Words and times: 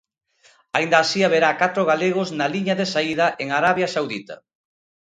Aínda 0.77 0.97
así 0.99 1.19
haberá 1.23 1.49
catro 1.61 1.83
galegos 1.91 2.29
na 2.37 2.47
liña 2.53 2.75
de 2.81 2.87
saída 2.93 3.25
en 3.43 3.47
Arabia 3.59 3.87
Saudita. 3.95 4.35